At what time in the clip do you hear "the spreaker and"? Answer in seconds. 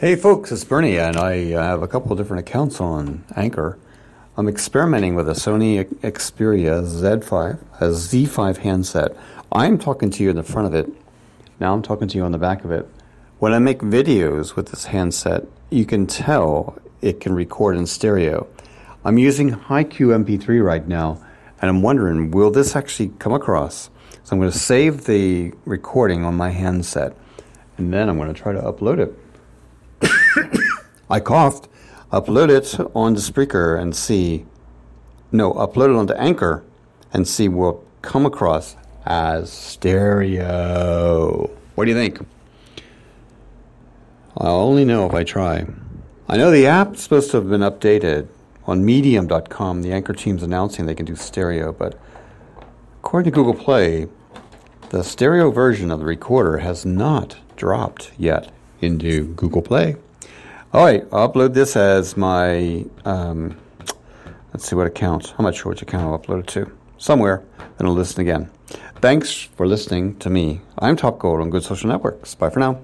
33.14-33.96